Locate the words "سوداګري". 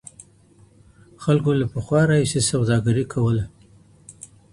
2.51-3.05